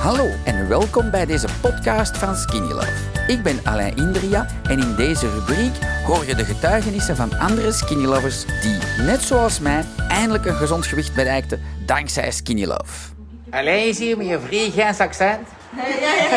[0.00, 2.92] Hallo en welkom bij deze podcast van Skinny Love.
[3.26, 5.72] Ik ben Alain Indria en in deze rubriek
[6.06, 10.86] hoor je de getuigenissen van andere Skinny Lovers die, net zoals mij, eindelijk een gezond
[10.86, 13.12] gewicht bereikten dankzij Skinny Love.
[13.50, 15.48] Alain is hier met je Vries accent.
[15.76, 16.28] Hey, hey,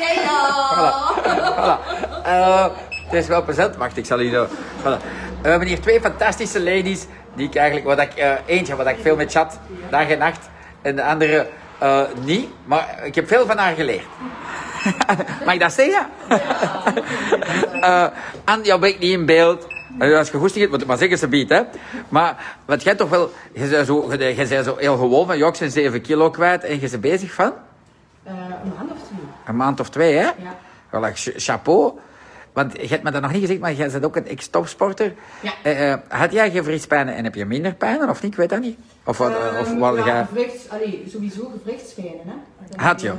[0.00, 0.16] hey,
[1.54, 1.78] Voilà.
[2.24, 2.66] Eh,
[3.04, 3.76] het is wel present.
[3.76, 4.46] Wacht, ik zal u zo...
[4.80, 5.02] Voilà.
[5.42, 7.86] We hebben hier twee fantastische ladies die ik eigenlijk...
[7.86, 9.58] Wat ik, eh, eentje wat ik veel met chat,
[9.90, 10.50] dag en nacht.
[10.82, 11.46] En de andere
[11.82, 12.48] eh, niet.
[12.64, 14.06] Maar ik heb veel van haar geleerd.
[15.44, 16.06] Mag ik dat zeggen?
[17.80, 18.06] Eh
[18.44, 19.66] Anne, jou ben ik niet in beeld.
[19.98, 21.62] Eh, Als je goesting hebt, moet het maar zeggen ze biedt, hè.
[22.08, 23.32] Maar wat jij toch wel...
[23.52, 25.54] Je bent zo, je bent zo heel gewoon van...
[25.56, 27.52] Zijn 7 kilo kwijt en je bent bezig van...
[28.24, 28.32] Eh,
[28.64, 29.18] een maand of twee.
[29.46, 30.22] Een maand of twee, hè?
[30.24, 30.34] Ja.
[30.90, 31.92] Voilà, ch- chapeau.
[32.52, 35.14] Want je hebt me dat nog niet gezegd, maar jij bent ook een ex-topsporter.
[35.40, 35.52] Ja.
[35.62, 38.32] Eh, eh, had jij gewrichtspijnen en heb je minder pijnen, of niet?
[38.32, 38.78] Ik weet dat niet.
[39.04, 40.24] Of, wat, eh, of Ehm, wat ja, jij...
[40.24, 42.34] gewrichts, allee, sowieso gewrichtspijnen, hè.
[42.84, 43.12] Had je?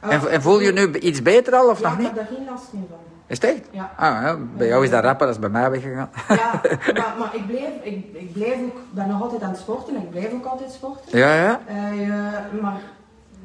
[0.00, 2.06] En, en voel je nu iets beter al, of Ja, nog ik niet?
[2.06, 2.98] heb daar geen last meer van.
[3.26, 3.60] Is het echt?
[3.70, 3.90] Ja.
[3.96, 6.10] Ah, ja, bij jou is dat rapper, dat is bij mij weggegaan.
[6.28, 6.60] Ja,
[7.00, 10.02] maar, maar ik, blijf, ik, ik blijf ook, ben nog altijd aan het sporten en
[10.02, 11.18] ik blijf ook altijd sporten.
[11.18, 11.60] ja, ja.
[11.66, 12.80] Eh, maar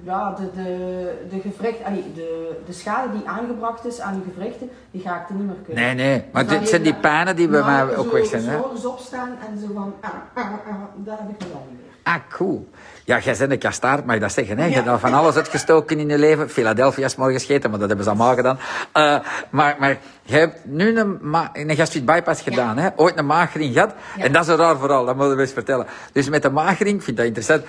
[0.04, 4.70] ja, de, de, de, gewricht, allee, de, de schade die aangebracht is aan de gewrichten,
[4.92, 5.84] die ga ik er niet meer kunnen.
[5.84, 6.24] Nee, nee.
[6.32, 8.58] Maar Dus dit zijn die pijnen die bij Maar mij ook weg zijn, hè?
[8.82, 11.90] Zo opstaan en zo van, ah, ah, ah, dat heb ik nog niet meer.
[12.04, 12.70] Ah, cool.
[13.06, 14.58] Ja, jij bent een kastaard, mag ik dat zeggen.
[14.58, 14.66] Hè?
[14.66, 16.50] Je hebt al van alles uitgestoken in je leven.
[16.50, 18.58] Philadelphia is morgen gescheten, maar dat hebben ze allemaal gedaan.
[18.92, 22.78] Eh, maar, maar je hebt nu een, ma- een gastric bypass gedaan.
[22.78, 22.90] Hè?
[22.96, 23.94] Ooit een magering gehad.
[24.18, 24.24] Ja.
[24.24, 25.86] En dat is raar vooral, dat moeten we eens vertellen.
[26.12, 27.64] Dus met de magering, ik vind dat interessant,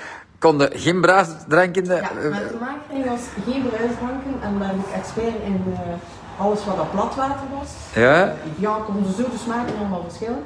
[0.47, 1.95] konden geen bruisdrank in de...
[1.95, 6.65] Ja, met de makering was geen bruisdranken en daar heb ik expert in eh, alles
[6.65, 7.71] wat dat platwater was.
[7.95, 8.33] Ja?
[8.59, 10.43] Ja, konden ze zo de smaken allemaal verschillen.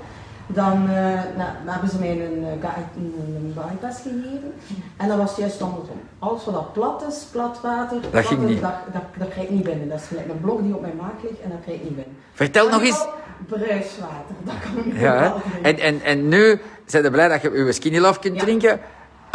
[0.46, 0.94] Dan, eh,
[1.40, 4.52] nou, dan hebben ze mij een, eh, een, een bypass gegeven.
[4.96, 6.00] En dat was juist andersom.
[6.18, 8.60] Alles wat dat plat is, plat water, Dat plat ging niet.
[8.60, 9.88] Dat, dat, dat krijg ik niet binnen.
[9.88, 11.96] Dat is gelijk een blok die op mijn maak ligt en dat krijg ik niet
[11.96, 12.16] binnen.
[12.32, 13.06] Vertel nog En eens...
[13.46, 15.62] Bruiswater, dat kan ik Ja, wel drinken.
[15.62, 18.40] en, en, en nu zijn we blij dat je je skinny love kunt Ja.
[18.42, 18.80] drinken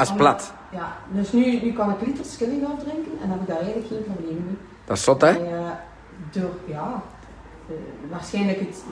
[0.02, 0.54] als plat.
[0.72, 3.58] Ja, dus nu, nu kan ik liters skinny love drinken en dan heb ik daar
[3.58, 4.58] eigenlijk geen probleem mee.
[4.86, 5.30] Dat is zot, hè?
[5.30, 5.70] Eh,
[6.32, 7.02] door, ja,
[7.68, 7.76] eh,
[8.10, 8.84] waarschijnlijk het,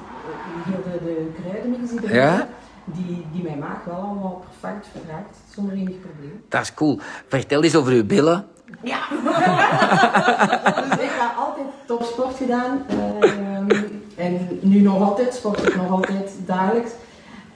[0.66, 2.48] eh, de, de kruidenmix die erin Ja?
[2.84, 6.44] die, die mijn maag wel allemaal perfect verdraagt, zonder enig probleem.
[6.50, 7.00] Dat is cool.
[7.28, 8.46] Vertel eens over uw billen.
[8.82, 9.00] Ja!
[10.90, 12.86] dus ik heb altijd topsport gedaan.
[13.20, 13.68] ehm,
[14.16, 16.92] en nu nog altijd, sport ik nog altijd dagelijks.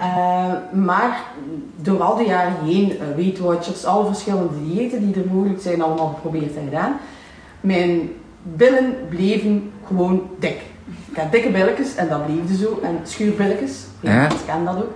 [0.03, 1.24] Eh, maar
[1.75, 5.81] door al die jaren heen, eh, Weight Watchers, alle verschillende diëten die er mogelijk zijn,
[5.81, 6.97] allemaal geprobeerd en gedaan.
[7.62, 10.62] Mijn billen bleven gewoon dik.
[11.12, 12.80] Ik had dikke billetjes en dat bleef zo.
[12.84, 14.14] En schuurbilletjes, Ja.
[14.14, 14.25] ja.
[14.30, 14.91] ik ken dat ook.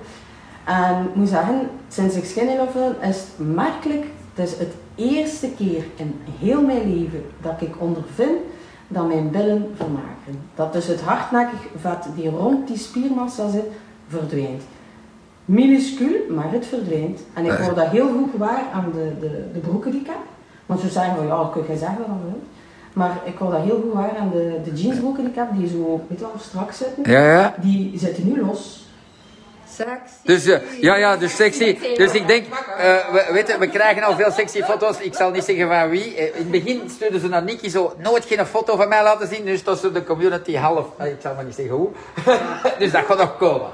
[0.63, 4.06] En ik moet zeggen, sinds ik love ben, is het merkelijk.
[4.34, 8.38] Het is het eerste keer in heel mijn leven dat ik ondervind
[8.88, 10.39] dat mijn billen vermageren.
[10.56, 13.66] Dat dus het hardnekkig vet die rond die spiermassa zit,
[14.07, 14.63] verdwijnt.
[15.47, 17.19] Minuscuul, maar het verdwijnt.
[17.33, 17.63] En ik Eh.
[17.63, 20.23] word dat heel goed waar aan de, de, de broeken die ik heb.
[20.65, 22.43] Want ze zeggen van ja, dat kun je zeggen wat je wilt.
[22.93, 25.67] Maar ik word dat heel goed waar aan de, de jeansbroeken die ik heb, die
[25.67, 27.11] zo, weet je wel, strak zitten.
[27.11, 27.55] Ja, ja.
[27.61, 28.85] Die zitten nu los.
[29.69, 30.13] Sexy.
[30.23, 31.77] Dus eh, ja, ja, dus sexy.
[31.95, 32.45] Dus ik denk,
[32.77, 34.99] eh, we, weet je, we krijgen al veel sexy foto's.
[34.99, 36.15] Ik zal niet zeggen van wie.
[36.15, 39.45] In het begin stuurden ze naar Nicky zo nooit geen foto van mij laten zien.
[39.45, 40.85] Dus tot ze de community half.
[40.99, 41.89] Ik zal maar niet zeggen hoe.
[42.79, 43.67] dus dat gaat nog komen.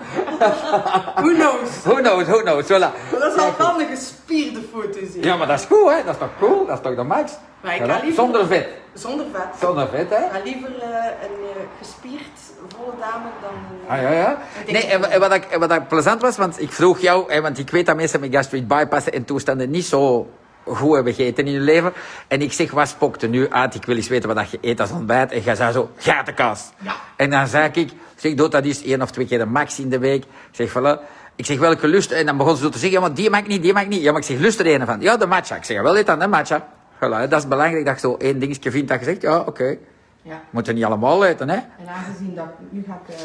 [1.15, 1.69] Who knows?
[1.83, 2.63] Who knows, who knows.
[2.65, 2.91] Voilà.
[3.19, 5.23] Dat is al wel een gespierde foto zien.
[5.23, 6.03] Ja, maar dat is goed, hè?
[6.05, 6.65] Dat is toch cool?
[6.65, 7.31] Dat is toch de max?
[7.61, 7.85] Maar ik Voilà.
[7.85, 8.67] ga liever- Zonder vet.
[8.93, 9.45] Zonder vet.
[9.61, 10.19] Zonder vet, hè?
[10.31, 12.31] Maar liever eh, een eh, gespierd
[12.77, 13.89] volle dame dan een...
[13.95, 14.37] Ah ja, ja.
[14.67, 17.31] Nee, en, wa- en wat, ik, en wat ik plezant was, want ik vroeg jou,
[17.33, 20.27] hè, want ik weet dat mensen met gastric bypass en toestanden niet zo
[20.65, 21.93] goed hebben gegeten in hun leven.
[22.27, 23.75] En ik zeg, wat spokt er nu uit?
[23.75, 25.31] Ik wil eens weten wat dat je eet als ontbijt.
[25.31, 26.69] En jij zei zo, gatenkaas.
[26.77, 26.95] Ja.
[27.15, 29.89] En dan zei ik, zeg, doe dat eens één of twee keer de max in
[29.89, 30.23] de week.
[30.23, 30.99] Ik zeg, voilà.
[31.35, 32.11] Ik zeg, welke lust?
[32.11, 33.83] En dan begon ze zo te zeggen, ja, maar die mag ik niet, die mag
[33.83, 34.01] ik niet.
[34.01, 35.01] Ja, maar ik zeg, lust er een van?
[35.01, 35.55] Ja, de matcha.
[35.55, 36.67] Ik zeg, wel eet dan de matcha.
[36.95, 39.77] Voilà, dat is belangrijk dat je zo één dingetje vindt dat je zegt, ja, oké.
[40.21, 40.41] Ja.
[40.49, 41.55] Moeten niet allemaal eten, hè?
[41.55, 42.45] En aangezien dat...
[42.69, 43.23] Nu ga ik eh,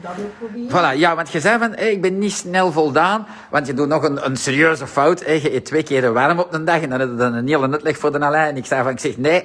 [0.00, 0.70] dat ook proberen.
[0.70, 3.88] Voilà, ja, want je zei van, hé, ik ben niet snel voldaan, want je doet
[3.88, 5.24] nog een, een serieuze fout.
[5.24, 7.48] Hé, je eet twee keer warm op een dag en dan heb je dan een
[7.48, 8.48] hele uitleg voor de Alain.
[8.48, 9.42] En ik zei van, ik zeg nee.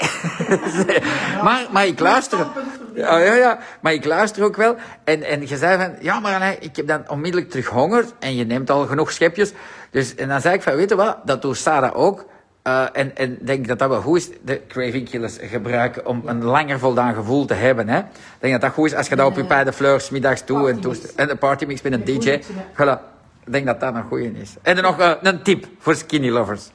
[1.45, 2.47] maar, maar ik luister.
[2.93, 4.75] Ja, ja, ja, maar ik luister ook wel.
[5.03, 8.35] En, en je zei van, ja, maar Alain, ik heb dan onmiddellijk terug honger en
[8.35, 9.53] je neemt al genoeg schepjes.
[9.91, 12.25] Dus, en dan zei ik van, weet je wat, dat doet Sarah ook.
[12.61, 16.43] Eh, en en denk dat dat wel goed is, de craving killers gebruiken om een
[16.43, 17.89] langer voldaan gevoel te hebben.
[17.89, 17.97] Hè.
[17.99, 18.05] Ik
[18.39, 20.69] denk dat dat goed is als je dat op je bij de fleurs middags toe
[20.69, 22.39] en, toest- en een partymix met een Een DJ.
[22.73, 22.99] Voilà.
[23.45, 24.55] Ik denk dat dat een goeie is.
[24.61, 26.69] En dan nog eh, een tip voor skinny lovers.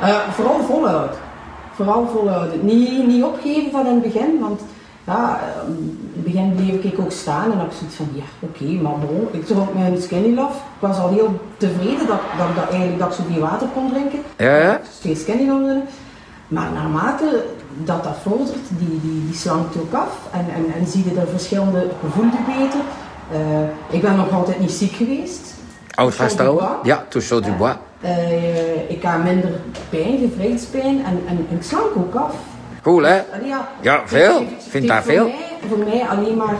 [0.00, 1.16] Eh, vooral volhoud.
[1.74, 2.64] vooral volhouden.
[2.64, 4.60] Niet, niet opgeven van in het begin, want
[5.10, 8.24] ja, eh, in het begin bleef ik ook staan en had ik zoiets van, ja,
[8.40, 9.28] oké, maar bon.
[9.30, 10.54] Ik trok mijn skinny love.
[10.54, 14.18] Ik was al heel tevreden dat, dat, dat, eigenlijk, dat ik zoveel water kon drinken.
[14.36, 14.80] Ja, ja.
[15.00, 15.82] Twee skinny love.
[16.48, 17.44] Maar naarmate
[17.84, 21.26] dat dat vordert, die, die, die slankt ook af en, en, en zie je er
[21.28, 22.80] verschillende gevoelden beter.
[23.32, 25.54] Eh, ik ben nog altijd niet ziek geweest.
[25.94, 26.68] Oud vasthouden?
[26.82, 27.74] Ja, touche du bois.
[28.00, 29.50] Eh, ik heb minder
[29.88, 32.34] pijn, gewrichtspijn en, en, en ik slank ook af.
[32.82, 33.22] Cool, hè?
[33.80, 34.46] Ja, veel.
[34.68, 35.30] Vind daar veel.
[35.68, 36.56] Voor mij alleen maar,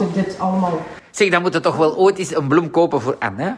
[0.00, 0.78] ik dit allemaal...
[1.10, 3.52] Zeg, dan moet je toch wel ooit eens een bloem kopen voor Anne, hè?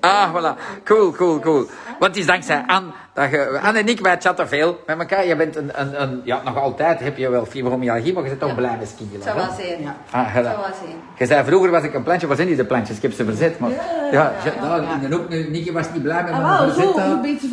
[0.00, 0.82] Ah, voilà.
[0.84, 1.66] Cool, cool, cool.
[2.00, 3.58] Want het is dankzij Anne dat je...
[3.62, 5.26] Anne en ik, wij chatten veel met elkaar.
[5.26, 6.20] Je bent een, een, een...
[6.24, 9.08] Ja, nog altijd heb je wel fibromyalgie, maar je bent toch blij met skiën.
[9.12, 9.82] Het zou wel zijn.
[9.82, 9.96] Ja.
[10.10, 10.46] Ah, Het voilà.
[10.46, 10.96] zou wel zijn.
[11.16, 13.24] Je zei vroeger was ik een plantje, was in die de plantjes, ik heb ze
[13.24, 13.70] verzet, maar...
[13.70, 16.82] Ja, ja, nou, in de hoek, nu, Nicky was niet blij met mijn Ah, verzet.
[16.84, 17.10] zo hè.
[17.10, 17.48] een beetje.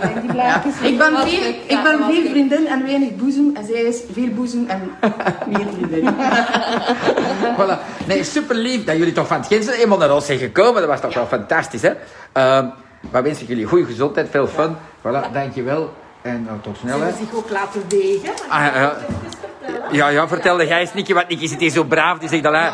[0.00, 0.80] En die blaadjes.
[0.80, 3.56] Ik ben, veel, ik, ben veel vriendin en weinig boezem.
[3.56, 4.80] En zij is veel boezem en
[5.48, 6.14] meer vriendin.
[7.58, 8.06] Voilà.
[8.06, 10.80] Nee, super lief dat jullie toch van het Ginsen eenmaal naar ons zijn gekomen.
[10.80, 11.92] Dat was toch wel fantastisch, hè?
[12.32, 12.66] Ehm
[13.10, 14.76] maar wens ik jullie goede gezondheid, veel fun.
[15.00, 15.92] Voilà, dankjewel.
[16.22, 18.32] En nou, tot snel, Ze zich ook laten wegen.
[18.48, 18.96] Ah, ja, ja.
[19.90, 22.18] Ja, ja, vertelde jij eens, Nicky, want Nicky zit hier zo braaf.
[22.18, 22.70] Die zegt al, hè.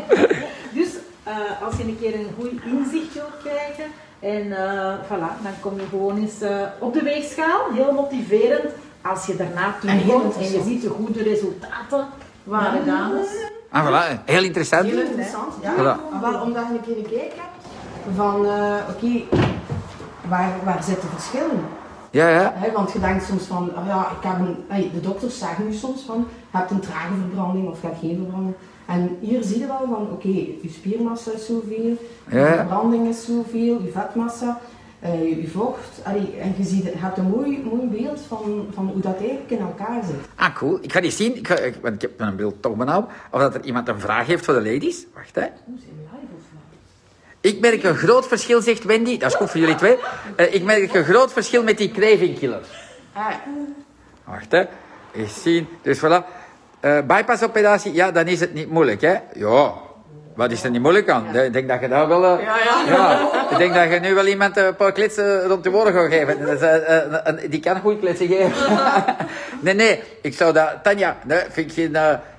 [0.78, 0.88] Dus
[1.22, 1.34] eh,
[1.64, 3.84] als je een keer een goed inzicht wilt krijgen,
[4.20, 7.60] en eh, voilà, dan kom je gewoon eens eh, op de weegschaal.
[7.72, 8.70] Heel motiverend.
[9.02, 12.06] Als je daarna terugkomt en je ziet de goede resultaten
[12.44, 13.26] waren dames.
[13.70, 14.24] Ah, voilà.
[14.24, 14.86] Heel interessant.
[14.86, 15.74] Heel interessant, ja.
[15.74, 16.20] Voilà.
[16.20, 17.58] Wel omdat je een keer gekeken hebt
[18.16, 19.36] van, eh, oké,
[20.28, 21.60] waar, waar zitten verschillen?
[22.10, 22.54] Ja, ja.
[22.74, 25.72] Want je denkt soms van, oh ja, ik heb een, hey, de dokters zeggen nu
[25.72, 28.54] soms van, je hebt een trage verbranding of je hebt geen verbranding.
[28.86, 31.96] En hier zie je wel van, oké, je spiermassa is zoveel,
[32.28, 32.54] je Ja.
[32.54, 34.60] verbranding is zoveel, je vetmassa,
[35.00, 36.00] eh, je, je vocht.
[36.04, 39.50] Allee, en je, ziet, je hebt een mooi, mooi beeld van, van hoe dat eigenlijk
[39.50, 40.28] in elkaar zit.
[40.34, 40.78] Ah, cool.
[40.80, 41.36] Ik ga die zien.
[41.36, 43.10] Ik, ga, ik, want ik heb mijn beeld toch benauwd.
[43.30, 45.06] Of dat er iemand een vraag heeft voor de ladies.
[45.14, 45.46] Wacht, hè.
[47.40, 49.18] Ik merk een groot verschil, zegt Wendy.
[49.18, 49.96] Dat is goed voor jullie twee.
[50.36, 52.68] Eh, ik merk een groot verschil met die craving killers.
[53.12, 53.26] Ah,
[54.24, 54.64] Wacht, hè.
[55.14, 55.68] Eens zien.
[55.82, 56.24] Dus voilà.
[56.80, 59.14] Eh bypassoperatie, ja, dan is het niet moeilijk, hè.
[59.34, 59.72] Ja.
[60.34, 61.36] Wat is er niet moeilijk aan?
[61.36, 62.24] Ik denk dat je daar wel...
[62.38, 62.44] eh,
[62.86, 66.12] ja, Ik denk dat je nu wel iemand een paar klitsen rond de woorden gaat
[66.12, 66.62] geven.
[67.24, 68.52] Een- die kan goed klitsen geven.
[69.60, 70.02] nee, nee.
[70.22, 70.74] Ik zou dat...
[70.82, 71.96] Tanja, nee, vind ik geen,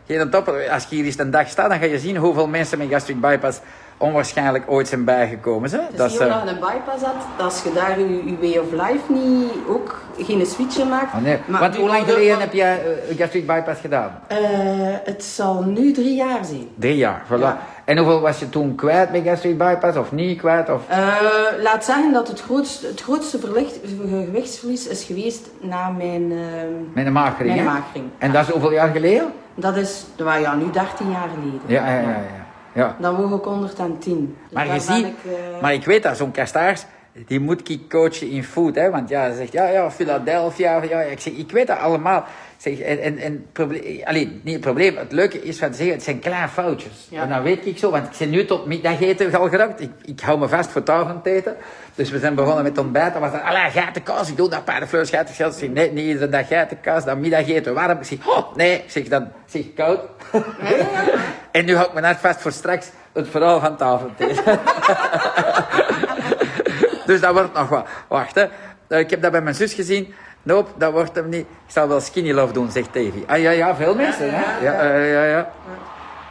[0.07, 0.69] geen topper.
[0.69, 3.21] Als je hier eens een dag staat, dan ga je zien hoeveel mensen met gastric
[3.21, 3.59] bypass
[3.99, 5.71] onwaarschijnlijk ooit zijn bijgekomen.
[5.71, 5.77] Hè?
[5.77, 8.57] Is Dat is, eh, je een bypass hebt, dat als je daar je, je way
[8.57, 11.13] of life niet ook geen switch maakt.
[11.15, 11.39] oh, nee.
[11.45, 14.19] Maar Want hoe lang geleden heb jij eh, gastric bypass gedaan?
[14.27, 14.37] Eh,
[15.03, 16.67] het zal nu drie jaar zijn.
[16.75, 17.39] Drie jaar, voilà.
[17.39, 17.59] Ja.
[17.89, 20.69] En hoeveel was je toen kwijt met gastric bypass of niet kwijt?
[20.69, 20.81] Of...
[20.87, 21.07] Eh,
[21.61, 23.79] laat zeggen dat het grootste, het grootste verlicht,
[24.09, 26.31] gewichtsverlies is geweest na mijn,
[26.95, 27.65] eh, een maagring, mijn hè?
[27.65, 28.05] maagring.
[28.17, 29.33] En dat is hoeveel jaar geleden?
[29.55, 31.61] Dat is, nou ja, nu 13 jaar geleden.
[31.65, 32.09] Ja, ja, ja.
[32.09, 32.38] ja.
[32.73, 32.95] Ja.
[32.99, 34.37] Dan woog ik 110.
[34.43, 36.85] Dus Maar je ziet, ik, eh, maar ik weet dat zo'n kastaars,
[37.27, 38.89] die moet ik coachen in food, hè?
[38.89, 41.01] Want ja, hij zegt, ja, ja, Philadelphia, ja, ja.
[41.01, 42.25] Ik zeg, ik weet dat allemaal.
[42.57, 45.95] Zeg, en, en, en probleem, allee, niet het probleem, het leuke is van te zeggen,
[45.95, 47.07] het zijn kleine foutjes.
[47.09, 47.21] Ja.
[47.21, 49.81] En dan weet ik zo, want ik ben nu tot middageten al geraakt.
[49.81, 51.55] Ik, ik hou me vast voor het avondeten.
[51.95, 53.13] Dus we zijn begonnen met ontbijt.
[53.13, 55.53] Dan was dat, allee, geitenkaas, ik doe dat paardenvlees, geitenkaas.
[55.53, 57.97] Ik zeg, nee, niet iedere dag geitenkaas, dan middageten warm.
[57.97, 59.99] Ik zeg, oh, nee, ik zeg, dan zeg koud.
[61.51, 64.59] en nu hou ik me net vast voor straks het verhaal van het avondeten.
[67.05, 67.87] Dus dat wordt nog wat.
[68.07, 68.45] Wacht, hè.
[68.87, 70.13] Eh, Ik heb dat bij mijn zus gezien.
[70.43, 71.45] Nope, dat wordt hem niet.
[71.65, 73.23] Ik zal wel skinny love doen, zegt Davy.
[73.27, 74.65] Ah ja, ja, veel mensen, hè?
[74.65, 75.51] Ja, eh, ja, ja.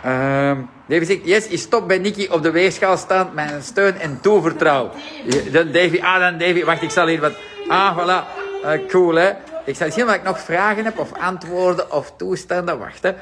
[0.03, 0.57] Ehm,
[0.87, 4.91] Davy zegt, yes, is stop bij Nicky op de weegschaal staan, mijn steun en toevertrouwen.
[5.25, 7.33] Ja, Dan Davy, ah, dan Davy, wacht, ik zal hier wat...
[7.69, 8.25] Ah, voilà.
[8.65, 9.31] Eh, cool, hè?
[9.65, 12.79] Ik zal zien of ik nog vragen heb, of antwoorden, of toestanden.
[12.79, 13.13] Wacht, hè.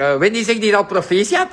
[0.00, 1.48] Eh, Wendy zegt hier al proficiat.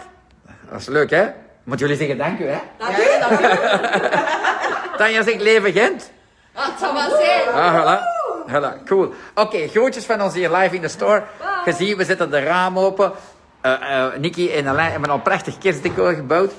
[0.70, 1.26] Dat is leuk, hè?
[1.64, 2.58] Moet jullie zeggen dank u, hè?
[4.98, 6.12] Tanja zegt leven Gent.
[6.54, 7.48] Ah, het zou wel zijn.
[7.54, 8.00] Ah, voilà.
[8.52, 9.14] Voilà, cool.
[9.36, 11.24] Oké, groetjes van ons hier live in de store.
[11.64, 13.12] Gezien, we zetten de raam open.
[13.62, 16.52] Eh eh Nicky en Alain hebben al prachtig kerstdecor gebouwd.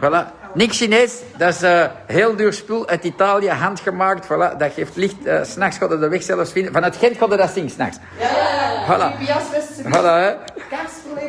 [0.00, 0.26] Voilà.
[0.54, 4.26] Niks Chinees, dat is eh, heel duur spul uit Italië, handgemaakt.
[4.26, 4.56] Voilà.
[4.58, 5.24] Dat geeft licht.
[5.24, 6.72] eh, s S'nachts gaat de weg zelfs vinden.
[6.72, 7.98] Vanuit Gent gaat dat zien, s'nachts.
[8.18, 8.84] Ja, ja, ja.
[8.86, 9.18] Voilà.
[9.84, 10.34] Voilà, hè.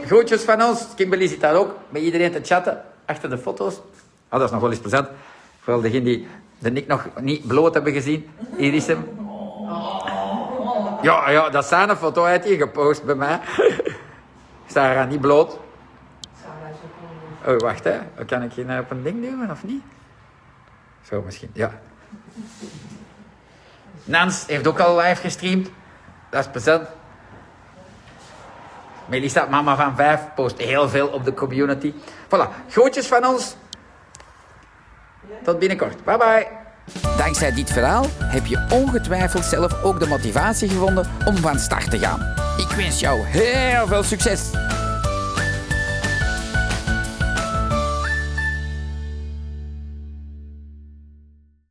[0.06, 0.88] Groetjes van ons.
[0.96, 3.76] Kimberly zit daar ook met iedereen te chatten achter de foto's.
[3.76, 5.08] Oh, dat is nog wel eens plezant.
[5.60, 6.28] Vooral degenen die
[6.60, 8.30] de Nick nog niet bloot hebben gezien.
[8.58, 9.08] Hier is hem.
[11.02, 13.40] Ja, ja, dat is zijn foto uit hier gepost bij mij.
[14.74, 15.60] Sarah niet bloot.
[17.46, 18.00] Oh, wacht hè.
[18.26, 19.84] Kan ik hier op een ding duwen of niet?
[21.02, 21.72] Zo misschien, ja.
[24.04, 25.70] Nans heeft ook al live gestreamd.
[26.30, 26.88] Dat is plezant.
[29.06, 31.94] Melissa, mama van vijf, post heel veel op de community.
[32.26, 33.56] Voilà, groetjes van ons.
[35.44, 36.04] Tot binnenkort.
[36.04, 36.48] Bye bye.
[37.18, 42.00] Dankzij dit verhaal heb je ongetwijfeld zelf ook de motivatie gevonden om van start te
[42.00, 42.20] gaan.
[42.58, 44.50] Ik wens jou heel veel succes.